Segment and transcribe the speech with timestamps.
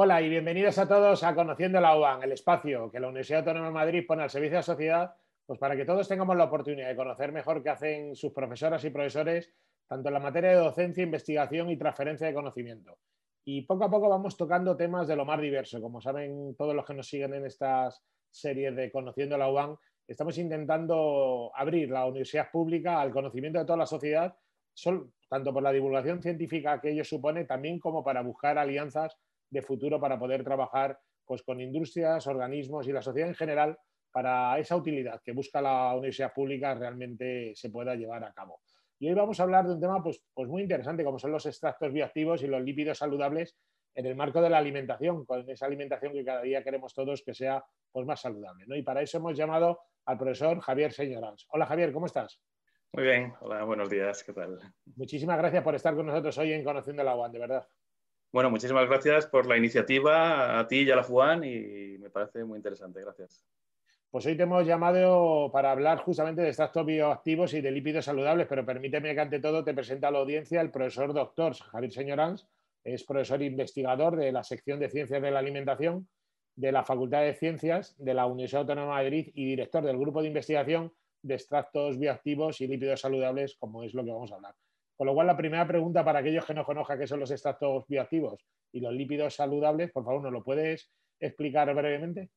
[0.00, 3.66] Hola y bienvenidos a todos a Conociendo la UAN, el espacio que la Universidad Autónoma
[3.66, 6.86] de Madrid pone al servicio de la sociedad, pues para que todos tengamos la oportunidad
[6.86, 9.52] de conocer mejor qué hacen sus profesoras y profesores,
[9.88, 12.96] tanto en la materia de docencia, investigación y transferencia de conocimiento.
[13.44, 15.82] Y poco a poco vamos tocando temas de lo más diverso.
[15.82, 19.76] Como saben todos los que nos siguen en estas series de Conociendo la UAN,
[20.06, 24.32] estamos intentando abrir la universidad pública al conocimiento de toda la sociedad,
[25.28, 29.18] tanto por la divulgación científica que ello supone, también como para buscar alianzas
[29.50, 33.78] de futuro para poder trabajar pues, con industrias, organismos y la sociedad en general
[34.10, 38.60] para esa utilidad que busca la universidad pública realmente se pueda llevar a cabo.
[38.98, 41.46] Y hoy vamos a hablar de un tema pues, pues muy interesante, como son los
[41.46, 43.56] extractos bioactivos y los lípidos saludables
[43.94, 47.34] en el marco de la alimentación, con esa alimentación que cada día queremos todos que
[47.34, 48.64] sea pues, más saludable.
[48.66, 48.76] ¿no?
[48.76, 51.46] Y para eso hemos llamado al profesor Javier Señorans.
[51.50, 52.40] Hola Javier, ¿cómo estás?
[52.92, 54.58] Muy bien, hola, buenos días, ¿qué tal?
[54.96, 57.68] Muchísimas gracias por estar con nosotros hoy en Conociendo la UAN, de verdad.
[58.30, 62.44] Bueno, muchísimas gracias por la iniciativa, a ti y a la FUAN, y me parece
[62.44, 63.00] muy interesante.
[63.00, 63.46] Gracias.
[64.10, 68.46] Pues hoy te hemos llamado para hablar justamente de extractos bioactivos y de lípidos saludables,
[68.46, 72.46] pero permíteme que ante todo te presente a la audiencia el profesor doctor Javier Señorans,
[72.84, 76.08] es profesor investigador de la sección de Ciencias de la Alimentación
[76.56, 80.22] de la Facultad de Ciencias de la Universidad Autónoma de Madrid y director del grupo
[80.22, 80.92] de investigación
[81.22, 84.54] de extractos bioactivos y lípidos saludables, como es lo que vamos a hablar.
[84.98, 87.86] Con lo cual, la primera pregunta para aquellos que no conozcan qué son los extractos
[87.86, 92.30] bioactivos y los lípidos saludables, por favor, ¿nos lo puedes explicar brevemente?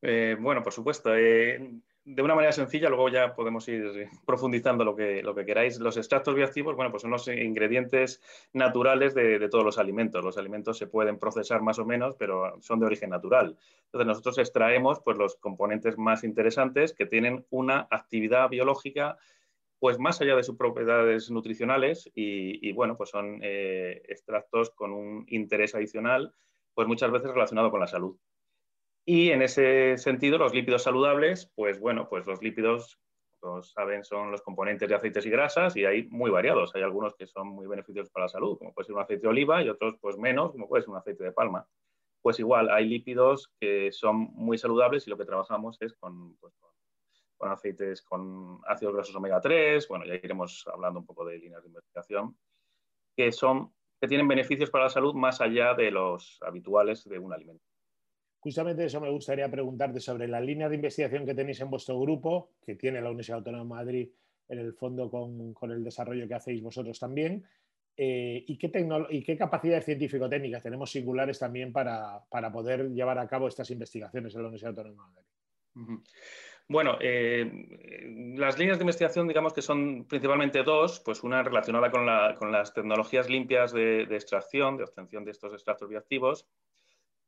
[0.00, 1.14] Eh, bueno, por supuesto.
[1.14, 1.60] Eh,
[2.06, 5.78] de una manera sencilla, luego ya podemos ir profundizando lo que, lo que queráis.
[5.78, 8.22] Los extractos bioactivos, bueno, pues son los ingredientes
[8.54, 10.24] naturales de, de, todos los alimentos.
[10.24, 13.58] Los alimentos se pueden procesar más o menos, pero son de origen natural.
[13.84, 19.18] Entonces nosotros extraemos pues, los componentes más interesantes que tienen una actividad biológica
[19.78, 25.26] pues más allá de sus propiedades nutricionales y, bueno, pues son eh, extractos con un
[25.28, 26.34] interés adicional,
[26.74, 28.16] pues muchas veces relacionado con la salud.
[29.04, 32.98] Y en ese sentido, los lípidos saludables, pues bueno, pues los lípidos,
[33.38, 36.74] como saben, son los componentes de aceites y grasas y hay muy variados.
[36.74, 39.28] Hay algunos que son muy beneficiosos para la salud, como puede ser un aceite de
[39.28, 41.68] oliva, y otros pues menos, como puede ser un aceite de palma.
[42.22, 46.54] Pues igual, hay lípidos que son muy saludables y lo que trabajamos es con, pues,
[46.54, 46.73] con
[47.44, 51.62] con aceites con ácidos grasos omega 3, bueno, ya iremos hablando un poco de líneas
[51.62, 52.34] de investigación,
[53.14, 57.34] que, son, que tienen beneficios para la salud más allá de los habituales de un
[57.34, 57.62] alimento.
[58.40, 62.52] Justamente eso me gustaría preguntarte sobre las líneas de investigación que tenéis en vuestro grupo,
[62.64, 64.08] que tiene la Universidad Autónoma de Madrid
[64.48, 67.44] en el fondo con, con el desarrollo que hacéis vosotros también,
[67.94, 68.72] eh, y, qué
[69.10, 74.34] y, qué capacidades científico-técnicas tenemos singulares también para, para, poder llevar a cabo estas investigaciones
[74.34, 76.04] en la Universidad Autónoma de Madrid.
[76.66, 77.44] Bueno, eh,
[78.36, 82.06] las líneas de investigación, digamos que son principalmente dos, pues una relacionada con,
[82.52, 86.46] las tecnologías limpias de, extracción, de obtención de estos extractos bioactivos,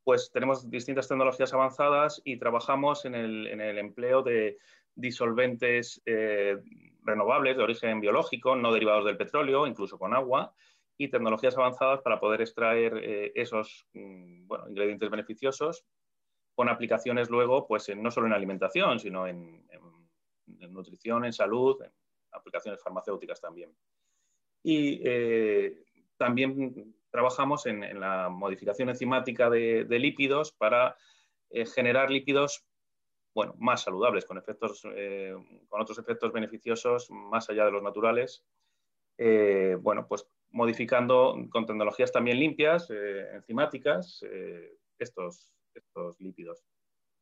[0.03, 4.57] pues tenemos distintas tecnologías avanzadas y trabajamos en el, empleo de
[4.95, 6.57] disolventes eh,
[7.03, 10.55] renovables de origen biológico, no derivados del petróleo, incluso con agua,
[10.97, 15.85] y tecnologías avanzadas para poder extraer eh, esos mm, ingredientes beneficiosos
[16.57, 19.63] con aplicaciones luego, pues no solo en alimentación, sino en,
[20.69, 21.91] nutrición, en salud, en
[22.31, 23.71] aplicaciones farmacéuticas también.
[24.63, 25.85] Y eh,
[26.17, 30.97] también trabajamos en, la modificación enzimática de, lípidos para
[31.51, 32.65] eh, generar lípidos
[33.35, 35.35] bueno, más saludables, con, efectos, eh,
[35.67, 38.43] con otros efectos beneficiosos más allá de los naturales.
[39.79, 44.23] bueno, pues modificando con tecnologías también limpias, enzimáticas,
[44.97, 46.63] estos, estos lípidos.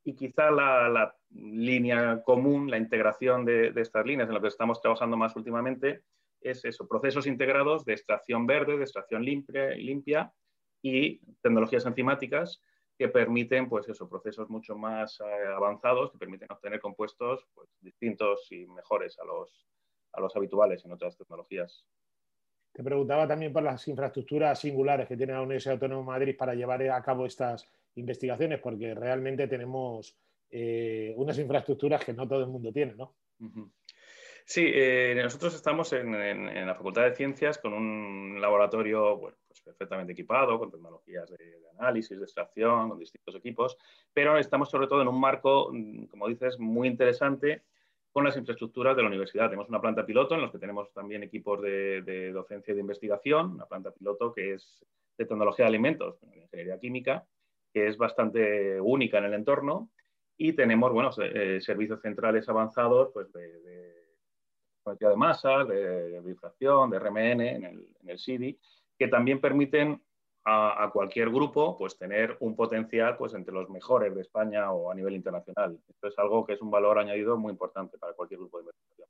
[0.03, 5.17] Y quizá la, línea común, la integración de, estas líneas en lo que estamos trabajando
[5.17, 6.03] más últimamente,
[6.41, 10.31] es eso, procesos integrados de extracción verde, de extracción limpia, limpia
[10.81, 12.61] y tecnologías enzimáticas
[12.97, 18.47] que permiten, pues eso, procesos mucho más eh, avanzados, que permiten obtener compuestos pues, distintos
[18.51, 19.67] y mejores a los,
[20.13, 21.83] a los habituales en otras tecnologías.
[22.75, 26.55] Te preguntaba también por las infraestructuras singulares que tiene la Universidad Autónoma de Madrid para
[26.55, 30.17] llevar a cabo estas investigaciones, porque realmente tenemos
[30.51, 33.15] eh, unas infraestructuras que no todo el mundo tiene, ¿no?
[34.43, 36.11] Sí, eh, nosotros estamos en,
[36.67, 42.17] la Facultad de Ciencias con un laboratorio bueno, pues perfectamente equipado, con tecnologías de, análisis,
[42.17, 43.77] de extracción, con distintos equipos,
[44.13, 47.63] pero estamos sobre todo en un marco, mm, como dices, muy interesante
[48.15, 49.49] con las infraestructuras de la universidad.
[49.49, 53.55] Tenemos una planta piloto en los que tenemos también equipos de, docencia y de investigación,
[53.55, 54.85] una planta piloto que es
[55.17, 57.25] de tecnología de alimentos, de ingeniería química,
[57.73, 59.89] que es bastante única en el entorno.
[60.37, 63.93] Y tenemos bueno, eh, servicios centrales avanzados pues, de, de,
[64.97, 68.57] de masas, de, difracción, de RMN en el, en el CIDI,
[68.97, 70.01] que también permiten
[70.47, 74.95] a, cualquier grupo, pues tener un potencial pues, entre los mejores de España o a
[74.95, 75.79] nivel internacional.
[75.89, 79.09] Esto es algo que es un valor añadido muy importante para cualquier grupo de investigación.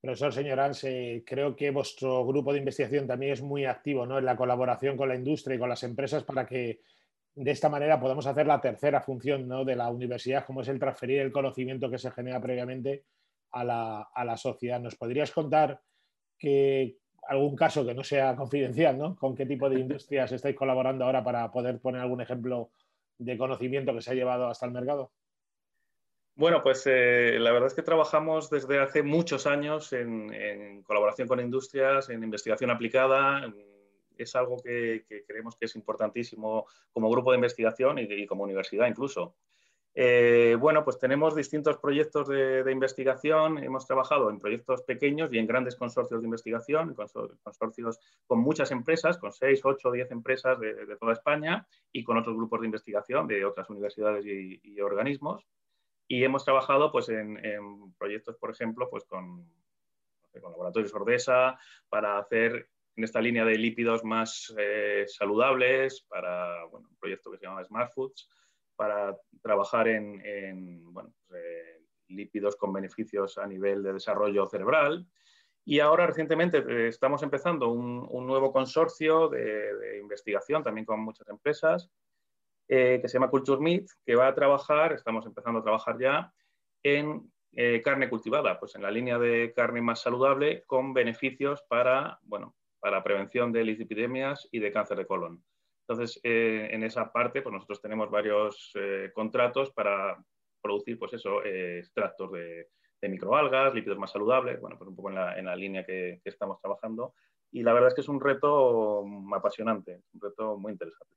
[0.00, 4.18] Profesor, señor Anse, creo que vuestro grupo de investigación también es muy activo ¿no?
[4.18, 6.80] en la colaboración con la industria y con las empresas para que
[7.36, 9.64] de esta manera podamos hacer la tercera función ¿no?
[9.64, 13.04] de la universidad, como es el transferir el conocimiento que se genera previamente
[13.52, 14.80] a la, a la sociedad.
[14.80, 15.80] ¿Nos podrías contar
[16.38, 16.98] que,
[17.28, 19.16] algún caso que no sea confidencial, ¿no?
[19.16, 22.70] ¿Con qué tipo de industrias estáis colaborando ahora para poder poner algún ejemplo
[23.18, 25.10] de conocimiento que se ha llevado hasta el mercado?
[26.36, 31.38] Bueno, pues eh, la verdad es que trabajamos desde hace muchos años en, colaboración con
[31.38, 33.52] industrias, en investigación aplicada.
[34.16, 39.36] Es algo que, creemos que es importantísimo como grupo de investigación y como universidad incluso.
[39.96, 43.58] Eh, bueno, pues tenemos distintos proyectos de, investigación.
[43.58, 49.18] Hemos trabajado en proyectos pequeños y en grandes consorcios de investigación, consorcios con muchas empresas,
[49.18, 53.44] con 6, 8, 10 empresas de, toda España y con otros grupos de investigación de
[53.44, 55.46] otras universidades y, organismos.
[56.08, 57.38] Y hemos trabajado pues, en,
[57.96, 59.48] proyectos, por ejemplo, pues, con,
[60.34, 61.56] laboratorios Ordesa
[61.88, 67.46] para hacer en esta línea de lípidos más eh, saludables, para un proyecto que se
[67.46, 68.28] llama Smart Foods
[68.76, 75.06] para trabajar en, pues, eh, lípidos con beneficios a nivel de desarrollo cerebral.
[75.64, 81.90] Y ahora recientemente eh, estamos empezando un, nuevo consorcio de, investigación también con muchas empresas
[82.68, 86.32] eh, que se llama Culture Meat, que va a trabajar, estamos empezando a trabajar ya,
[86.82, 87.30] en
[87.84, 93.04] carne cultivada, pues en la línea de carne más saludable con beneficios para, bueno, para
[93.04, 95.42] prevención de lipidemias y de cáncer de colon.
[95.86, 100.16] Entonces, eh, en esa parte, pues nosotros tenemos varios eh, contratos para
[100.62, 102.68] producir, pues eso, eh, extractos de,
[103.06, 107.12] microalgas, lípidos más saludables, bueno, pues un poco en la, línea que, estamos trabajando.
[107.52, 109.04] Y la verdad es que es un reto
[109.34, 111.14] apasionante, un reto muy interesante.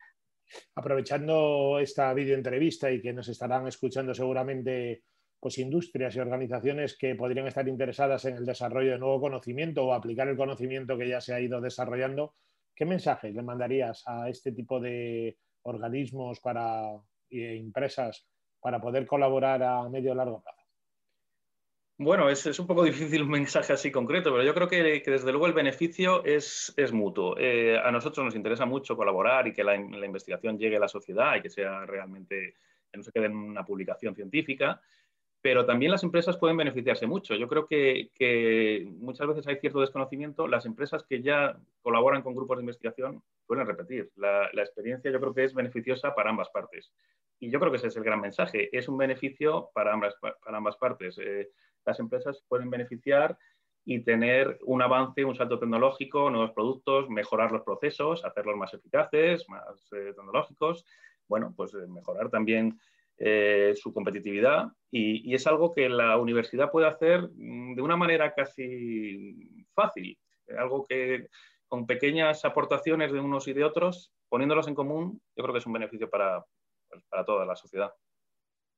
[0.76, 5.04] Aprovechando esta videoentrevista y que nos estarán escuchando seguramente
[5.40, 9.94] pues industrias y organizaciones que podrían estar interesadas en el desarrollo de nuevo conocimiento o
[9.94, 12.34] aplicar el conocimiento que ya se ha ido desarrollando,
[12.78, 16.84] ¿Qué mensaje le mandarías a este tipo de organismos para,
[17.32, 18.28] empresas
[18.60, 20.62] para poder colaborar a medio o largo plazo?
[21.98, 25.48] Bueno, es, un poco difícil un mensaje así concreto, pero yo creo que, desde luego
[25.48, 27.36] el beneficio es, mutuo.
[27.40, 31.36] Eh, a nosotros nos interesa mucho colaborar y que la, investigación llegue a la sociedad
[31.36, 32.54] y que sea realmente,
[32.92, 34.80] que no se quede en una publicación científica,
[35.48, 37.34] pero también las empresas pueden beneficiarse mucho.
[37.36, 40.46] Yo creo que, muchas veces hay cierto desconocimiento.
[40.46, 44.12] Las empresas que ya colaboran con grupos de investigación suelen repetir.
[44.18, 46.92] La, experiencia yo creo que es beneficiosa para ambas partes.
[47.40, 48.68] Y yo creo que ese es el gran mensaje.
[48.78, 51.18] Es un beneficio para ambas, para ambas partes.
[51.18, 51.50] Eh,
[51.86, 53.38] las empresas pueden beneficiar
[53.86, 59.48] y tener un avance, un salto tecnológico, nuevos productos, mejorar los procesos, hacerlos más eficaces,
[59.48, 60.86] más eh, tecnológicos.
[61.26, 62.82] Bueno, pues eh, mejorar también
[63.20, 68.34] eh, su competitividad y, es algo que la universidad puede hacer mm, de una manera
[68.34, 70.18] casi fácil,
[70.58, 71.28] algo que
[71.68, 75.66] con pequeñas aportaciones de unos y de otros, poniéndolos en común, yo creo que es
[75.66, 76.46] un beneficio para,
[77.10, 77.92] para toda la sociedad.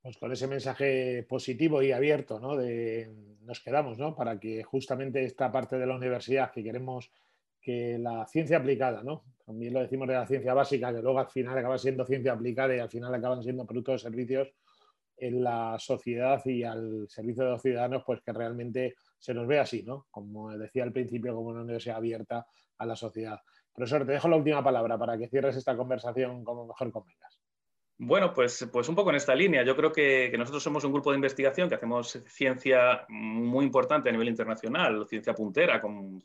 [0.01, 2.55] Pues con ese mensaje positivo y abierto, ¿no?
[2.55, 4.15] De, nos quedamos, ¿no?
[4.15, 7.11] Para que justamente esta parte de la universidad que queremos
[7.61, 9.25] que la ciencia aplicada, ¿no?
[9.49, 12.75] También lo decimos de la ciencia básica, que luego al final acaba siendo ciencia aplicada
[12.75, 14.53] y al final acaban siendo productos de servicios
[15.17, 19.57] en la sociedad y al servicio de los ciudadanos, pues que realmente se nos ve
[19.57, 20.05] así, ¿no?
[20.11, 22.45] Como decía al principio, como una universidad abierta
[22.77, 23.39] a la sociedad.
[23.73, 27.41] Profesor, te dejo la última palabra para que cierres esta conversación como mejor convengas.
[27.97, 29.63] Bueno, pues, pues un poco en esta línea.
[29.63, 34.09] Yo creo que, que, nosotros somos un grupo de investigación que hacemos ciencia muy importante
[34.09, 36.21] a nivel internacional, ciencia puntera, con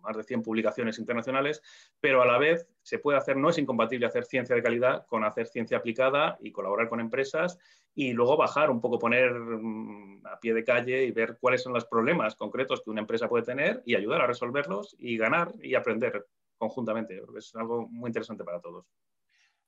[0.00, 1.62] más de 100 publicaciones internacionales,
[2.00, 5.24] pero a la vez se puede hacer, no es incompatible hacer ciencia de calidad con
[5.24, 7.58] hacer ciencia aplicada y colaborar con empresas
[7.94, 11.72] y luego bajar un poco, poner mm, a pie de calle y ver cuáles son
[11.72, 15.74] los problemas concretos que una empresa puede tener y ayudar a resolverlos y ganar y
[15.74, 16.26] aprender
[16.56, 17.20] conjuntamente.
[17.36, 18.86] es algo muy interesante para todos.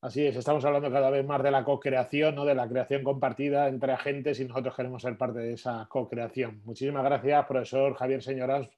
[0.03, 2.47] Así es, estamos hablando cada vez más de la co-creación, ¿no?
[2.47, 6.63] de la creación compartida entre agentes y nosotros queremos ser parte de esa co-creación.
[6.65, 8.71] Muchísimas gracias, profesor Javier Señoras,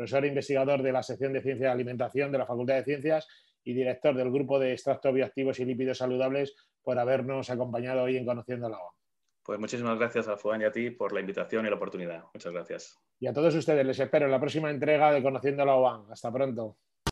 [0.00, 3.28] profesor investigador de la sección de Ciencia de Alimentación de la Facultad de Ciencias
[3.62, 8.24] y director del grupo de extractos bioactivos y lípidos saludables, por habernos acompañado hoy en
[8.24, 8.94] Conociendo la OA.
[9.42, 12.24] Pues muchísimas gracias a Fuan y a ti por la invitación y la oportunidad.
[12.32, 12.98] Muchas gracias.
[13.18, 16.10] Y a todos ustedes les espero en la próxima entrega de Conociendo la OAN.
[16.10, 16.78] Hasta pronto.